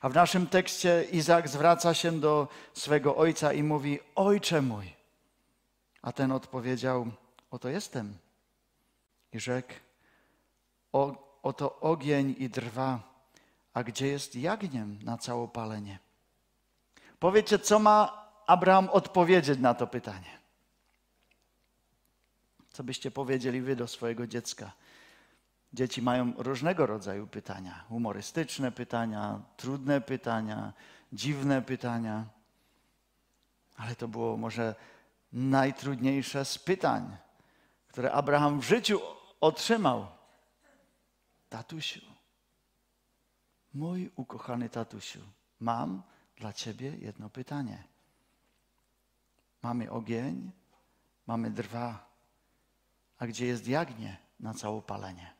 A 0.00 0.08
w 0.08 0.14
naszym 0.14 0.46
tekście 0.46 1.04
Izak 1.12 1.48
zwraca 1.48 1.94
się 1.94 2.20
do 2.20 2.48
swego 2.74 3.16
ojca 3.16 3.52
i 3.52 3.62
mówi: 3.62 3.98
Ojcze 4.14 4.62
mój. 4.62 4.92
A 6.02 6.12
ten 6.12 6.32
odpowiedział: 6.32 7.06
Oto 7.50 7.68
jestem. 7.68 8.16
I 9.32 9.40
rzekł: 9.40 9.72
Oto 11.42 11.80
ogień 11.80 12.34
i 12.38 12.48
drwa, 12.48 13.11
a 13.74 13.82
gdzie 13.82 14.06
jest 14.06 14.34
jagniem 14.34 14.98
na 15.02 15.18
całopalenie? 15.18 15.98
Powiecie, 17.18 17.58
co 17.58 17.78
ma 17.78 18.26
Abraham 18.46 18.88
odpowiedzieć 18.90 19.58
na 19.58 19.74
to 19.74 19.86
pytanie? 19.86 20.38
Co 22.70 22.84
byście 22.84 23.10
powiedzieli 23.10 23.60
wy 23.60 23.76
do 23.76 23.88
swojego 23.88 24.26
dziecka? 24.26 24.72
Dzieci 25.72 26.02
mają 26.02 26.32
różnego 26.36 26.86
rodzaju 26.86 27.26
pytania: 27.26 27.84
humorystyczne 27.88 28.72
pytania, 28.72 29.40
trudne 29.56 30.00
pytania, 30.00 30.72
dziwne 31.12 31.62
pytania. 31.62 32.24
Ale 33.76 33.96
to 33.96 34.08
było 34.08 34.36
może 34.36 34.74
najtrudniejsze 35.32 36.44
z 36.44 36.58
pytań, 36.58 37.16
które 37.88 38.12
Abraham 38.12 38.60
w 38.60 38.64
życiu 38.64 39.00
otrzymał. 39.40 40.06
Tatusiu, 41.48 42.00
mój 43.74 44.10
ukochany 44.16 44.68
tatusiu, 44.68 45.20
mam 45.60 46.02
dla 46.36 46.52
ciebie 46.52 46.96
jedno 46.96 47.30
pytanie. 47.30 47.84
Mamy 49.62 49.90
ogień, 49.90 50.50
mamy 51.26 51.50
drwa, 51.50 52.10
a 53.18 53.26
gdzie 53.26 53.46
jest 53.46 53.68
jagnię 53.68 54.16
na 54.40 54.54
całopalenie? 54.54 55.34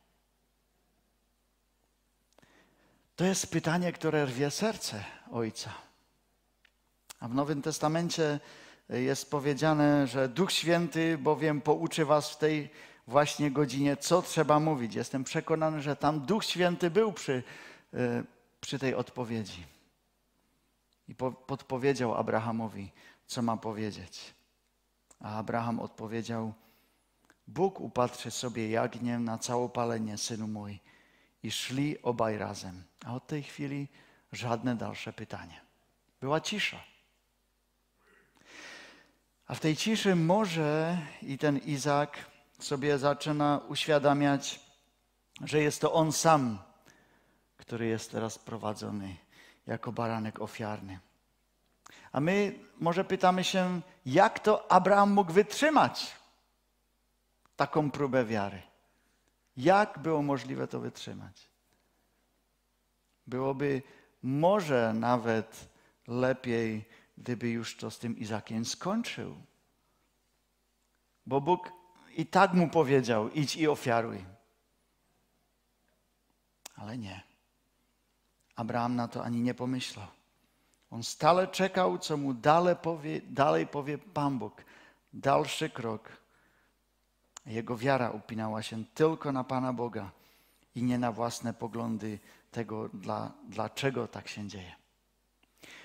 To 3.17 3.25
jest 3.25 3.51
pytanie, 3.51 3.93
które 3.93 4.25
rwie 4.25 4.51
serce 4.51 5.05
Ojca. 5.31 5.71
A 7.21 7.29
w 7.29 7.35
Nowym 7.35 7.62
Testamencie 7.62 8.41
jest 8.89 9.31
powiedziane, 9.31 10.07
że 10.07 10.29
Duch 10.29 10.53
Święty 10.53 11.19
bowiem 11.19 11.61
pouczy 11.61 12.05
was 12.05 12.31
w 12.31 12.39
tej 12.39 12.71
właśnie 13.07 13.51
godzinie, 13.51 13.97
co 13.97 14.23
trzeba 14.23 14.61
mówić. 14.61 14.95
Jestem 14.95 15.25
przekonany, 15.25 15.83
że 15.83 15.97
tam 15.97 16.21
Duch 16.21 16.45
Święty 16.45 16.91
był 16.91 17.12
przy, 17.12 17.43
przy 18.61 18.79
tej 18.79 18.95
odpowiedzi. 18.95 19.67
I 21.09 21.15
podpowiedział 21.47 22.15
Abrahamowi, 22.15 22.91
co 23.27 23.43
ma 23.43 23.57
powiedzieć. 23.57 24.35
A 25.21 25.37
Abraham 25.39 25.81
odpowiedział: 25.81 26.53
Bóg 27.47 27.81
upatrzy 27.81 28.31
sobie 28.31 28.71
jagniem 28.71 29.25
na 29.25 29.39
całopalenie, 29.39 30.19
synu 30.19 30.49
mój 30.49 30.81
i 31.43 31.51
szli 31.51 32.03
obaj 32.03 32.39
razem. 32.39 32.83
A 33.05 33.15
od 33.15 33.27
tej 33.27 33.43
chwili 33.43 33.89
żadne 34.33 34.77
dalsze 34.77 35.13
pytanie. 35.13 35.61
Była 36.21 36.41
cisza. 36.41 36.81
A 39.47 39.55
w 39.55 39.61
tej 39.61 39.77
ciszy 39.77 40.17
może 40.17 40.99
i 41.23 41.39
ten 41.39 41.59
Izak 41.59 42.19
sobie 42.59 42.99
zaczyna 42.99 43.61
uświadamiać, 43.69 44.61
że 45.41 45.63
jest 45.63 45.81
to 45.81 45.93
on 45.93 46.13
sam, 46.13 46.59
który 47.62 47.87
jest 47.87 48.11
teraz 48.11 48.38
prowadzony 48.38 49.16
jako 49.66 49.92
baranek 49.92 50.40
ofiarny. 50.40 50.99
A 52.12 52.21
my 52.21 52.59
może 52.81 53.04
pytamy 53.04 53.45
się, 53.45 53.81
jak 54.07 54.38
to 54.38 54.73
Abraham 54.73 55.12
mógł 55.12 55.33
wytrzymać 55.33 56.16
taką 57.57 57.90
próbę 57.90 58.25
wiary? 58.25 58.62
Jak 59.57 59.99
było 59.99 60.23
możliwe 60.23 60.69
to 60.69 60.81
wytrzymać? 60.81 61.49
Byłoby 63.26 63.83
może 64.23 64.92
nawet 64.95 65.69
lepiej, 66.09 66.85
gdyby 67.19 67.49
już 67.49 67.76
to 67.76 67.90
z 67.90 67.99
tym 67.99 68.19
Izakiem 68.19 68.64
skończył. 68.64 69.37
Bo 71.26 71.40
Bóg 71.40 71.73
i 72.16 72.26
tak 72.26 72.54
mu 72.54 72.69
powiedział: 72.69 73.31
idź 73.31 73.57
i 73.57 73.69
ofiaruj. 73.69 74.25
Ale 76.76 76.99
nie. 76.99 77.32
Abraham 78.56 78.97
na 78.97 79.09
to 79.09 79.25
ani 79.25 79.40
nie 79.40 79.54
pomyślał. 79.54 80.06
On 80.90 81.02
stale 81.02 81.47
czekał, 81.47 81.99
co 81.99 82.16
mu 82.16 82.35
dalej 82.35 82.76
powie, 82.76 83.21
dalej 83.21 83.66
powie 83.66 83.99
Pan 83.99 84.38
Bóg. 84.38 84.64
Dalszy 85.12 85.71
krok 85.71 86.23
jego 87.47 87.76
wiara 87.76 88.11
upinała 88.11 88.62
się 88.62 88.85
tylko 88.94 89.32
na 89.32 89.44
Pana 89.44 89.73
Boga 89.73 90.11
i 90.75 90.82
nie 90.82 90.99
na 90.99 91.12
własne 91.12 91.54
poglądy 91.54 92.18
tego, 92.50 92.88
dla, 92.88 93.32
dlaczego 93.49 94.09
tak 94.09 94.28
się 94.28 94.49
dzieje. 94.49 94.75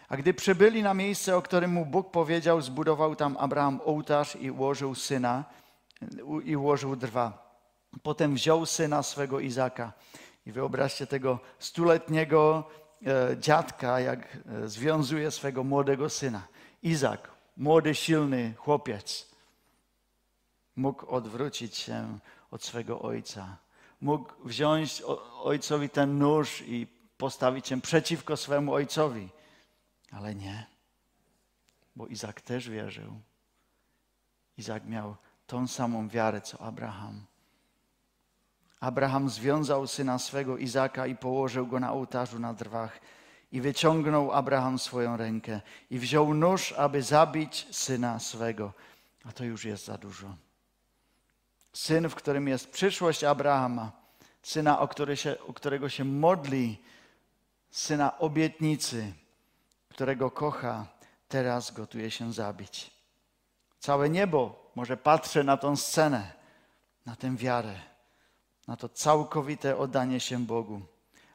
A 0.10 0.18
gdy 0.18 0.34
przybyli 0.34 0.84
na 0.84 0.94
miejsce, 0.94 1.38
o 1.38 1.42
którym 1.42 1.72
mu 1.72 1.86
Bóg 1.86 2.12
powiedział, 2.12 2.62
zbudował 2.62 3.16
tam 3.16 3.38
Abraham 3.40 3.82
ołtarz 3.86 4.36
i 4.36 4.52
ułożył 4.52 4.96
syna, 4.96 5.44
i 6.44 6.56
ułożył 6.56 6.96
drwa. 6.96 7.48
Potem 8.04 8.36
wziął 8.36 8.66
syna 8.66 9.04
swego 9.04 9.40
Izaka 9.40 9.94
i 10.48 10.52
wyobraźcie 10.52 11.08
tego 11.08 11.40
stuletniego 11.60 12.70
e, 13.06 13.38
dziadka, 13.38 14.00
jak 14.00 14.36
e, 14.36 14.68
związuje 14.68 15.32
swego 15.32 15.64
młodego 15.64 16.10
syna. 16.10 16.48
Izak, 16.84 17.32
młody, 17.58 17.96
silny 17.96 18.54
chłopiec, 18.58 19.32
mógł 20.76 21.16
odwrócić 21.16 21.76
się 21.76 22.20
od 22.52 22.64
swego 22.64 23.02
ojca. 23.02 23.58
Mógł 24.02 24.34
wziąć 24.46 25.02
ojcowi 25.44 25.90
ten 25.90 26.18
nóż 26.18 26.64
i 26.68 26.88
postawić 27.18 27.68
się 27.68 27.82
przeciwko 27.82 28.38
swemu 28.38 28.74
ojcowi. 28.74 29.30
Ale 30.12 30.36
nie, 30.36 30.66
bo 31.96 32.08
Izak 32.08 32.42
też 32.42 32.70
wierzył. 32.70 33.22
Izak 34.58 34.86
miał 34.86 35.16
tą 35.48 35.68
samą 35.68 36.10
wiarę 36.10 36.42
co 36.42 36.60
Abraham. 36.60 37.26
Abraham 38.80 39.30
związał 39.30 39.88
syna 39.88 40.20
swego 40.20 40.58
Izaka 40.58 41.08
i 41.08 41.16
położył 41.16 41.68
go 41.68 41.80
na 41.80 41.94
ołtarzu 41.94 42.40
na 42.40 42.54
drwach. 42.54 43.00
I 43.52 43.62
wyciągnął 43.62 44.32
Abraham 44.32 44.80
swoją 44.80 45.18
rękę 45.18 45.62
i 45.90 46.00
wziął 46.00 46.34
nóż, 46.34 46.72
aby 46.72 47.02
zabić 47.02 47.68
syna 47.72 48.20
swego. 48.20 48.74
A 49.26 49.32
to 49.32 49.44
już 49.44 49.66
jest 49.66 49.86
za 49.86 49.98
dużo. 49.98 50.36
Syn, 51.74 52.10
w 52.10 52.16
którym 52.16 52.48
jest 52.48 52.72
przyszłość 52.72 53.24
Abrahama, 53.24 53.92
syna, 54.44 54.80
o, 54.80 54.88
który 54.88 55.18
się, 55.18 55.36
o 55.48 55.54
którego 55.54 55.90
się 55.90 56.04
modli, 56.06 56.82
syna 57.72 58.18
obietnicy, 58.18 59.14
którego 59.90 60.32
kocha, 60.32 60.86
teraz 61.28 61.72
gotuje 61.72 62.12
się 62.12 62.34
zabić. 62.34 62.92
Całe 63.80 64.10
niebo 64.10 64.72
może 64.76 64.98
patrzę 64.98 65.44
na 65.44 65.58
tą 65.58 65.76
scenę, 65.76 66.34
na 67.06 67.16
tę 67.16 67.36
wiarę, 67.36 67.76
na 68.68 68.78
to 68.78 68.90
całkowite 68.90 69.78
oddanie 69.78 70.20
się 70.20 70.46
Bogu. 70.46 70.82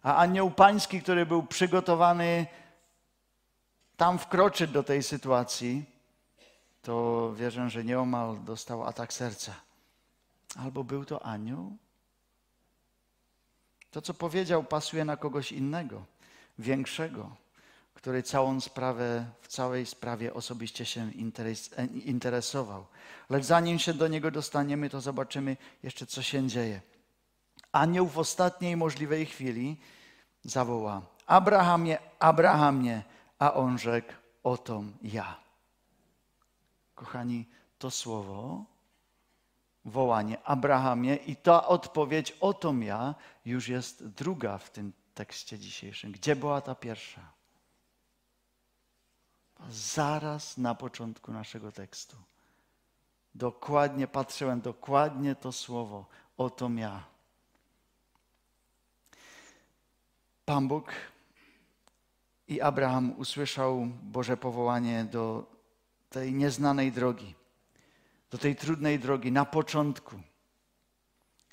A 0.03 0.17
anioł 0.17 0.51
pański, 0.51 1.03
który 1.03 1.27
był 1.27 1.43
przygotowany 1.43 2.47
tam 3.97 4.19
wkroczyć 4.19 4.71
do 4.71 4.83
tej 4.83 5.03
sytuacji, 5.03 5.85
to 6.83 7.33
wierzę, 7.35 7.71
że 7.71 7.85
nieomal 7.85 8.39
dostał 8.45 8.85
atak 8.85 9.13
serca. 9.13 9.55
Albo 10.57 10.85
był 10.85 11.05
to 11.05 11.27
anioł? 11.27 11.77
To, 13.91 14.03
co 14.03 14.15
powiedział, 14.15 14.65
pasuje 14.65 15.05
na 15.05 15.17
kogoś 15.17 15.53
innego, 15.53 16.05
większego, 16.59 17.37
który 17.95 18.23
całą 18.23 18.61
sprawę, 18.61 19.27
w 19.41 19.49
całej 19.49 19.87
sprawie 19.87 20.35
osobiście 20.35 20.85
się 20.87 21.13
interesował. 22.05 22.87
Lecz 23.31 23.45
zanim 23.45 23.79
się 23.79 23.95
do 23.95 24.09
niego 24.09 24.31
dostaniemy, 24.31 24.91
to 24.91 25.01
zobaczymy 25.01 25.57
jeszcze, 25.83 26.07
co 26.07 26.23
się 26.23 26.49
dzieje. 26.49 26.81
Anioł 27.73 28.07
w 28.07 28.19
ostatniej 28.19 28.77
możliwej 28.77 29.27
chwili 29.27 29.81
zawoła: 30.45 31.03
Abrahamie, 31.27 31.99
Abrahamie, 32.19 33.03
a 33.39 33.55
on 33.55 33.79
rzekł: 33.79 34.13
Otom 34.43 34.93
ja. 35.03 35.41
Kochani, 36.95 37.49
to 37.79 37.91
słowo, 37.91 38.65
wołanie 39.85 40.43
Abrahamie 40.45 41.17
i 41.17 41.37
ta 41.37 41.67
odpowiedź: 41.67 42.37
Otom 42.41 42.83
ja, 42.83 43.15
już 43.45 43.69
jest 43.69 44.07
druga 44.09 44.59
w 44.59 44.71
tym 44.71 44.93
tekście 45.15 45.59
dzisiejszym. 45.59 46.13
Gdzie 46.13 46.37
była 46.37 46.61
ta 46.61 46.75
pierwsza? 46.75 47.21
Zaraz 49.71 50.59
na 50.59 50.75
początku 50.75 51.33
naszego 51.33 51.73
tekstu. 51.73 52.17
Dokładnie 53.35 54.07
patrzyłem, 54.07 54.61
dokładnie 54.61 55.35
to 55.35 55.53
słowo. 55.53 56.07
Oto 56.37 56.71
ja. 56.77 57.12
Pan 60.53 60.69
Bóg 60.69 60.93
i 62.49 62.61
Abraham 62.61 63.19
usłyszał 63.19 63.89
Boże 64.03 64.37
powołanie 64.37 65.05
do 65.05 65.47
tej 66.11 66.35
nieznanej 66.35 66.93
drogi, 66.93 67.35
do 68.31 68.39
tej 68.39 68.57
trudnej 68.57 68.99
drogi 68.99 69.33
na 69.33 69.45
początku. 69.45 70.21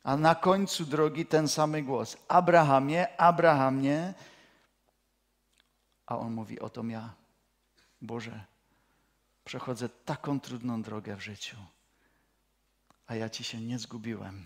A 0.04 0.18
na 0.18 0.36
końcu 0.36 0.86
drogi 0.86 1.26
ten 1.26 1.48
sam 1.48 1.86
głos: 1.86 2.18
Abrahamie, 2.28 3.18
Abrahamie. 3.18 4.14
A 6.06 6.18
on 6.18 6.34
mówi: 6.34 6.60
Oto 6.60 6.84
ja, 6.84 7.14
Boże, 8.02 8.46
przechodzę 9.46 9.90
taką 9.90 10.40
trudną 10.40 10.82
drogę 10.82 11.16
w 11.16 11.24
życiu, 11.24 11.58
a 13.08 13.16
ja 13.16 13.30
Ci 13.30 13.44
się 13.44 13.62
nie 13.62 13.80
zgubiłem. 13.80 14.46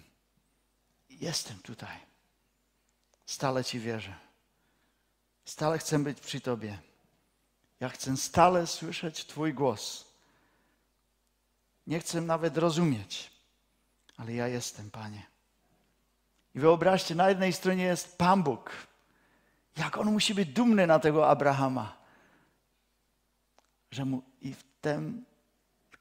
Jestem 1.09 1.57
tutaj. 1.57 1.97
Stale 3.25 3.63
Ci 3.63 3.79
wierzę. 3.79 4.32
Stale 5.45 5.77
chcę 5.77 5.99
być 5.99 6.19
przy 6.19 6.41
Tobie. 6.41 6.77
Ja 7.79 7.89
chcę 7.89 8.17
stale 8.17 8.67
słyszeć 8.67 9.25
Twój 9.25 9.53
głos. 9.53 10.13
Nie 11.87 11.99
chcę 11.99 12.21
nawet 12.21 12.57
rozumieć, 12.57 13.31
ale 14.17 14.33
ja 14.33 14.47
jestem, 14.47 14.91
Panie. 14.91 15.25
I 16.55 16.59
wyobraźcie, 16.59 17.15
na 17.15 17.29
jednej 17.29 17.53
stronie 17.53 17.83
jest 17.83 18.17
Pan 18.17 18.43
Bóg. 18.43 18.71
Jak 19.77 19.97
on 19.97 20.11
musi 20.11 20.33
być 20.33 20.49
dumny 20.49 20.87
na 20.87 20.99
tego 20.99 21.29
Abrahama, 21.29 21.97
że 23.91 24.05
mu 24.05 24.23
i 24.41 24.53
w 24.53 24.63
ten 24.81 25.23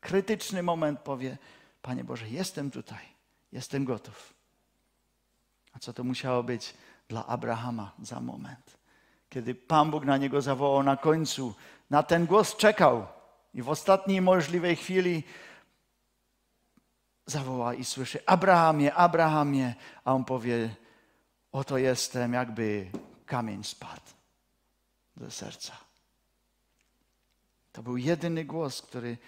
krytyczny 0.00 0.62
moment 0.62 1.00
powie: 1.00 1.38
Panie 1.82 2.04
Boże, 2.04 2.28
jestem 2.28 2.70
tutaj, 2.70 3.04
jestem 3.52 3.84
gotów. 3.84 4.34
A 5.72 5.78
co 5.78 5.92
to 5.92 6.04
musiało 6.04 6.42
być 6.42 6.74
dla 7.08 7.26
Abrahama 7.26 7.92
za 8.02 8.20
moment? 8.20 8.81
Kiedy 9.32 9.54
Pan 9.54 9.90
Bóg 9.90 10.04
na 10.04 10.16
niego 10.16 10.42
zawołał 10.42 10.82
na 10.82 10.96
końcu, 10.96 11.54
na 11.90 12.02
ten 12.02 12.26
głos 12.26 12.56
czekał 12.56 13.06
i 13.54 13.62
w 13.62 13.68
ostatniej 13.68 14.20
możliwej 14.20 14.76
chwili 14.76 15.24
zawoła 17.26 17.74
i 17.74 17.84
słyszy: 17.84 18.26
Abrahamie, 18.26 18.94
Abrahamie, 18.94 19.74
a 20.04 20.14
on 20.14 20.24
powie: 20.24 20.74
Oto 21.52 21.78
jestem, 21.78 22.32
jakby 22.32 22.90
kamień 23.26 23.64
spadł 23.64 24.10
ze 25.16 25.30
serca. 25.30 25.76
To 27.72 27.82
był 27.82 27.96
jedyny 27.96 28.44
głos, 28.44 28.82
który 28.82 29.18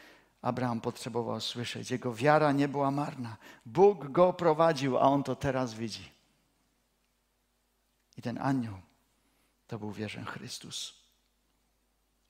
Abraham 0.42 0.80
potrzebował 0.80 1.40
słyszeć. 1.40 1.90
Jego 1.90 2.14
wiara 2.14 2.52
nie 2.52 2.68
była 2.68 2.90
marna. 2.90 3.36
Bóg 3.66 4.08
go 4.10 4.32
prowadził, 4.32 4.98
a 4.98 5.00
on 5.00 5.22
to 5.22 5.36
teraz 5.36 5.74
widzi. 5.74 6.10
I 8.16 8.22
ten 8.22 8.38
anioł 8.38 8.83
to 9.74 9.78
był 9.78 9.92
wierzę 9.92 10.24
Chrystus. 10.24 10.94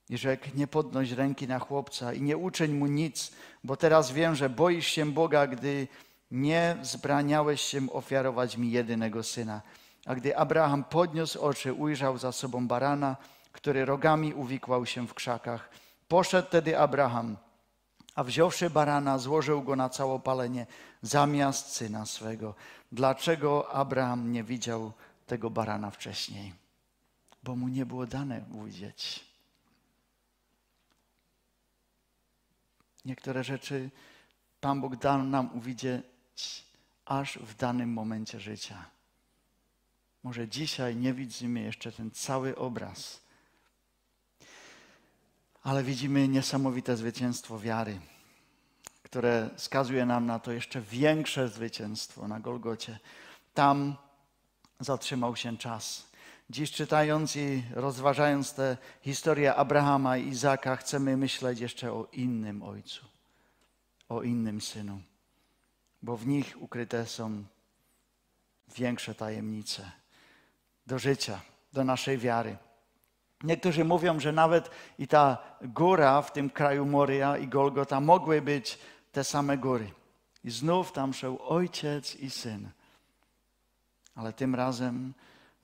I 0.09 0.19
rzekł, 0.19 0.49
nie 0.55 0.67
podnoś 0.67 1.11
ręki 1.11 1.49
na 1.49 1.59
chłopca 1.59 2.13
i 2.13 2.23
nie 2.23 2.37
uczeń 2.37 2.73
mu 2.73 2.87
nic, 2.87 3.33
bo 3.65 3.77
teraz 3.77 4.13
wiem, 4.13 4.35
że 4.35 4.51
boisz 4.51 4.87
się 4.87 5.13
Boga, 5.13 5.47
gdy 5.47 5.89
nie 6.31 6.77
zbraniałeś 6.83 7.61
się 7.61 7.93
ofiarować 7.93 8.57
mi 8.57 8.71
jedynego 8.71 9.23
syna. 9.23 9.63
A 10.07 10.15
gdy 10.15 10.37
Abraham 10.37 10.85
podniósł 10.85 11.41
oczy, 11.41 11.73
ujrzał 11.73 12.19
za 12.19 12.33
sobą 12.33 12.69
barana, 12.69 13.17
który 13.53 13.85
rogami 13.85 14.35
uwikłał 14.35 14.87
się 14.87 15.07
w 15.07 15.15
krzakach. 15.15 15.71
Poszedł 16.09 16.49
tedy 16.49 16.79
Abraham, 16.79 17.37
a 18.15 18.25
wziąwszy 18.25 18.71
barana, 18.71 19.19
złożył 19.19 19.63
go 19.63 19.77
na 19.77 19.89
całopalenie 19.89 20.67
zamiast 21.03 21.73
syna 21.73 22.07
swego. 22.07 22.55
Dlaczego 22.93 23.73
Abraham 23.73 24.33
nie 24.33 24.45
widział 24.45 24.93
tego 25.27 25.51
barana 25.51 25.91
wcześniej? 25.91 26.64
Bo 27.45 27.57
mu 27.57 27.69
nie 27.69 27.87
było 27.87 28.07
dane 28.07 28.45
ujrzeć. 28.53 29.25
Niektóre 33.05 33.45
rzeczy 33.45 33.91
Pan 34.61 34.81
Bóg 34.81 34.97
dał 34.97 35.25
nam 35.25 35.57
uwidzieć 35.57 36.65
aż 37.05 37.39
w 37.39 37.57
danym 37.57 37.93
momencie 37.93 38.41
życia. 38.41 38.85
Może 40.23 40.49
dzisiaj 40.49 40.97
nie 40.97 41.15
widzimy 41.15 41.61
jeszcze 41.61 41.93
ten 41.93 42.11
cały 42.11 42.57
obraz, 42.57 43.21
ale 45.63 45.83
widzimy 45.83 46.29
niesamowite 46.29 46.97
zwycięstwo 46.97 47.59
wiary, 47.59 48.01
które 49.03 49.51
skazuje 49.57 50.07
nam 50.07 50.27
na 50.27 50.39
to 50.39 50.53
jeszcze 50.53 50.81
większe 50.81 51.49
zwycięstwo 51.49 52.29
na 52.29 52.41
Golgocie. 52.41 52.99
Tam 53.55 53.97
zatrzymał 54.81 55.37
się 55.37 55.59
czas. 55.59 56.14
Dziś 56.51 56.73
czytając 56.73 57.37
i 57.37 57.63
rozważając 57.75 58.55
tę 58.55 58.77
historię 59.01 59.55
Abrahama 59.55 60.17
i 60.17 60.29
Izaka, 60.29 60.77
chcemy 60.77 61.17
myśleć 61.17 61.61
jeszcze 61.61 61.93
o 61.93 62.09
innym 62.13 62.63
ojcu, 62.63 63.05
o 64.09 64.23
innym 64.23 64.61
synu, 64.61 65.01
bo 66.03 66.17
w 66.17 66.27
nich 66.27 66.63
ukryte 66.63 67.07
są 67.07 67.45
większe 68.77 69.15
tajemnice 69.15 69.91
do 70.87 70.99
życia, 70.99 71.41
do 71.73 71.85
naszej 71.85 72.19
wiary. 72.19 72.57
Niektórzy 73.43 73.85
mówią, 73.85 74.21
że 74.21 74.33
nawet 74.33 74.71
i 74.99 75.09
ta 75.09 75.39
góra 75.63 76.23
w 76.23 76.33
tym 76.33 76.51
kraju 76.51 76.87
Moria 76.87 77.39
i 77.39 77.49
Golgota 77.49 78.01
mogły 78.01 78.43
być 78.43 78.79
te 79.13 79.25
same 79.25 79.59
góry. 79.59 79.91
I 80.45 80.51
znów 80.51 80.93
tam 80.93 81.15
szedł 81.15 81.39
ojciec 81.43 82.17
i 82.17 82.31
syn. 82.31 82.71
Ale 84.15 84.33
tym 84.33 84.55
razem 84.55 85.15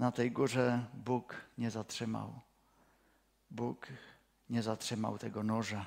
na 0.01 0.13
tej 0.13 0.31
górze 0.31 0.85
Bóg 0.95 1.35
nie 1.59 1.71
zatrzymał. 1.71 2.41
Bóg 3.51 3.87
nie 4.51 4.63
zatrzymał 4.63 5.19
tego 5.19 5.43
noża. 5.43 5.87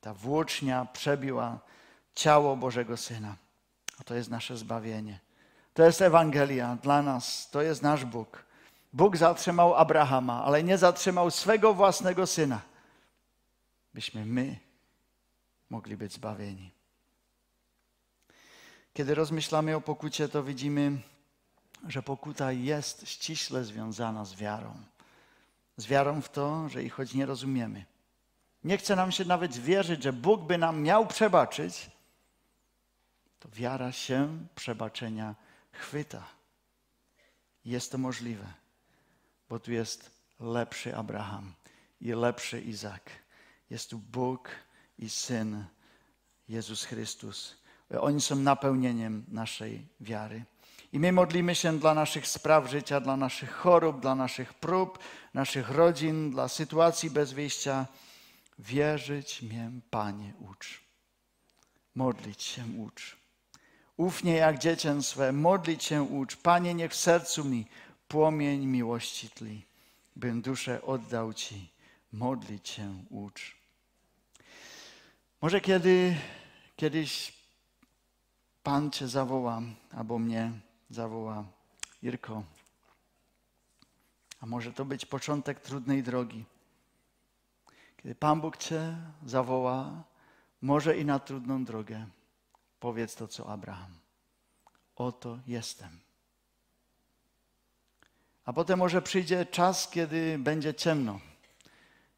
Ta 0.00 0.14
włócznia 0.14 0.84
przebiła 0.84 1.58
ciało 2.14 2.56
Bożego 2.56 2.96
Syna. 2.96 3.36
A 4.00 4.04
to 4.04 4.14
jest 4.14 4.30
nasze 4.30 4.56
zbawienie. 4.56 5.20
To 5.74 5.82
jest 5.82 6.02
Ewangelia 6.02 6.78
dla 6.82 7.02
nas. 7.02 7.50
To 7.50 7.62
jest 7.62 7.82
nasz 7.82 8.04
Bóg. 8.04 8.44
Bóg 8.92 9.16
zatrzymał 9.16 9.74
Abrahama, 9.74 10.44
ale 10.44 10.62
nie 10.62 10.78
zatrzymał 10.78 11.30
swego 11.30 11.74
własnego 11.74 12.26
syna, 12.26 12.60
byśmy 13.94 14.26
my 14.26 14.56
mogli 15.70 15.96
być 15.96 16.12
zbawieni. 16.12 16.70
Kiedy 18.94 19.14
rozmyślamy 19.14 19.76
o 19.76 19.80
pokucie, 19.80 20.28
to 20.28 20.42
widzimy, 20.44 20.98
że 21.88 22.02
pokuta 22.02 22.52
jest 22.52 23.08
ściśle 23.08 23.64
związana 23.64 24.24
z 24.24 24.34
wiarą. 24.34 24.74
Z 25.76 25.86
wiarą 25.86 26.20
w 26.20 26.28
to, 26.28 26.68
że 26.68 26.82
i 26.82 26.88
choć 26.88 27.14
nie 27.14 27.26
rozumiemy, 27.26 27.84
nie 28.64 28.78
chce 28.78 28.96
nam 28.96 29.12
się 29.12 29.24
nawet 29.24 29.56
wierzyć, 29.58 30.02
że 30.02 30.12
Bóg 30.12 30.42
by 30.42 30.58
nam 30.58 30.82
miał 30.82 31.06
przebaczyć, 31.06 31.90
to 33.38 33.48
wiara 33.48 33.92
się 33.92 34.46
przebaczenia 34.54 35.34
chwyta. 35.72 36.26
Jest 37.64 37.92
to 37.92 37.98
możliwe, 37.98 38.46
bo 39.48 39.60
tu 39.60 39.72
jest 39.72 40.10
lepszy 40.40 40.96
Abraham 40.96 41.54
i 42.00 42.12
lepszy 42.12 42.60
Izak. 42.60 43.10
Jest 43.70 43.90
tu 43.90 43.98
Bóg 43.98 44.50
i 44.98 45.10
Syn 45.10 45.64
Jezus 46.48 46.84
Chrystus. 46.84 47.56
Oni 48.00 48.20
są 48.20 48.36
napełnieniem 48.36 49.24
naszej 49.28 49.86
wiary. 50.00 50.44
I 50.92 50.98
my 50.98 51.12
modlimy 51.12 51.54
się 51.54 51.78
dla 51.78 51.94
naszych 51.94 52.26
spraw 52.26 52.70
życia, 52.70 53.00
dla 53.00 53.16
naszych 53.16 53.52
chorób, 53.52 54.00
dla 54.00 54.14
naszych 54.14 54.54
prób, 54.54 54.98
naszych 55.34 55.70
rodzin, 55.70 56.30
dla 56.30 56.48
sytuacji 56.48 57.10
bez 57.10 57.32
wyjścia. 57.32 57.86
Wierzyć 58.58 59.42
mię, 59.42 59.70
Panie, 59.90 60.32
ucz. 60.50 60.80
Modlić 61.94 62.42
się 62.42 62.64
ucz. 62.78 63.16
Ufnie 63.96 64.34
jak 64.34 64.58
dziecięstwo, 64.58 65.32
modlić 65.32 65.84
się 65.84 66.02
ucz. 66.02 66.36
Panie, 66.36 66.74
niech 66.74 66.92
w 66.92 66.96
sercu 66.96 67.44
mi 67.44 67.66
płomień 68.08 68.66
miłości 68.66 69.30
tli, 69.30 69.66
bym 70.16 70.42
duszę 70.42 70.82
oddał 70.82 71.32
Ci. 71.32 71.72
Modlić 72.12 72.68
się 72.68 73.04
ucz. 73.10 73.56
Może 75.40 75.60
kiedy 75.60 76.16
kiedyś 76.76 77.32
Pan 78.62 78.90
Cię 78.90 79.08
zawoła, 79.08 79.62
albo 79.92 80.18
mnie 80.18 80.52
zawoła, 80.94 81.44
Irko, 82.02 82.42
a 84.40 84.46
może 84.46 84.72
to 84.72 84.84
być 84.84 85.06
początek 85.06 85.60
trudnej 85.60 86.02
drogi. 86.02 86.44
Kiedy 87.96 88.14
Pan 88.14 88.40
Bóg 88.40 88.56
Cię 88.56 88.96
zawoła, 89.26 90.04
może 90.62 90.98
i 90.98 91.04
na 91.04 91.18
trudną 91.18 91.64
drogę, 91.64 92.06
powiedz 92.80 93.14
to, 93.14 93.28
co 93.28 93.48
Abraham. 93.48 93.98
Oto 94.96 95.38
jestem. 95.46 96.00
A 98.44 98.52
potem 98.52 98.78
może 98.78 99.02
przyjdzie 99.02 99.46
czas, 99.46 99.90
kiedy 99.90 100.38
będzie 100.38 100.74
ciemno 100.74 101.20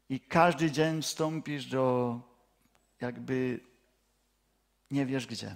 i 0.09 0.19
każdy 0.19 0.71
dzień 0.71 1.01
wstąpisz 1.01 1.65
do 1.65 2.19
jakby 3.01 3.59
nie 4.91 5.05
wiesz 5.05 5.27
gdzie. 5.27 5.55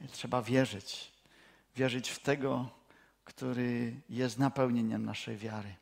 I 0.00 0.08
trzeba 0.08 0.42
wierzyć. 0.42 1.17
Wierzyć 1.78 2.10
w 2.10 2.18
tego, 2.18 2.70
który 3.24 4.00
jest 4.08 4.38
napełnieniem 4.38 5.04
naszej 5.04 5.36
wiary. 5.36 5.74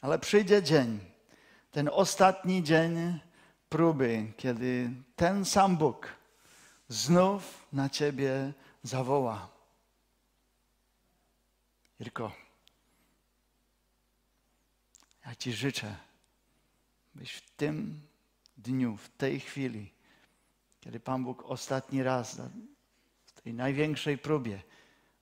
Ale 0.00 0.18
przyjdzie 0.18 0.62
dzień, 0.62 1.00
ten 1.70 1.90
ostatni 1.92 2.62
dzień 2.62 3.20
próby, 3.68 4.32
kiedy 4.36 4.90
ten 5.16 5.44
sam 5.44 5.76
Bóg 5.76 6.08
znów 6.88 7.66
na 7.72 7.88
ciebie 7.88 8.52
zawoła. 8.82 9.48
Irko, 12.00 12.32
ja 15.26 15.34
Ci 15.34 15.52
życzę, 15.52 15.96
byś 17.14 17.32
w 17.32 17.50
tym 17.50 18.00
dniu, 18.56 18.96
w 18.96 19.08
tej 19.08 19.40
chwili, 19.40 19.92
kiedy 20.80 21.00
Pan 21.00 21.24
Bóg 21.24 21.42
ostatni 21.46 22.02
raz 22.02 22.40
w 23.24 23.32
tej 23.32 23.54
największej 23.54 24.18
próbie 24.18 24.69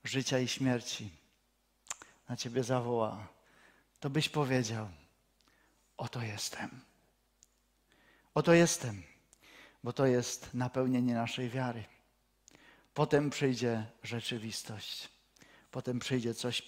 życia 0.04 0.38
i 0.38 0.48
śmierci 0.48 1.10
na 2.28 2.36
Ciebie 2.36 2.64
zawoła, 2.64 3.28
to 4.00 4.10
byś 4.10 4.28
powiedział, 4.28 4.88
oto 5.96 6.22
jestem. 6.22 6.80
Oto 8.34 8.52
jestem, 8.52 9.02
bo 9.84 9.92
to 9.92 10.06
jest 10.06 10.54
napełnienie 10.54 11.14
naszej 11.14 11.50
wiary. 11.50 11.84
Potem 12.94 13.30
przyjdzie 13.30 13.86
rzeczywistość. 14.02 15.08
Potem 15.70 15.98
przyjdzie 15.98 16.34
coś 16.34 16.62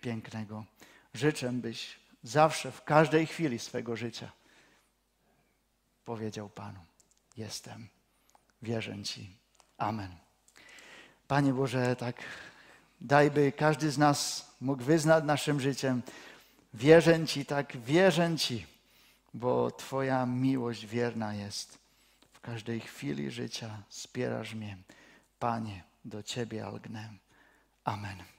pięknego. 0.00 0.64
Życzę, 1.14 1.52
byś 1.52 1.96
zawsze, 2.22 2.72
w 2.72 2.84
każdej 2.84 3.26
chwili 3.26 3.58
swego 3.58 3.96
życia 3.96 4.32
powiedział 6.04 6.48
Panu: 6.48 6.80
Jestem, 7.36 7.88
wierzę 8.62 9.02
Ci. 9.02 9.36
Amen. 9.78 10.16
Panie 11.28 11.52
Boże, 11.52 11.96
tak 11.96 12.22
daj, 13.00 13.30
by 13.30 13.52
każdy 13.52 13.90
z 13.90 13.98
nas 13.98 14.50
mógł 14.60 14.82
wyznać 14.82 15.24
naszym 15.24 15.60
życiem: 15.60 16.02
Wierzę 16.74 17.26
Ci, 17.26 17.46
tak 17.46 17.76
wierzę 17.76 18.36
Ci, 18.36 18.66
bo 19.34 19.70
Twoja 19.70 20.26
miłość 20.26 20.86
wierna 20.86 21.34
jest. 21.34 21.78
W 22.32 22.40
każdej 22.40 22.80
chwili 22.80 23.30
życia 23.30 23.82
wspierasz 23.88 24.54
mnie. 24.54 24.76
Panie, 25.38 25.82
do 26.04 26.22
Ciebie 26.22 26.66
algnę. 26.66 27.08
Amen. 27.84 28.35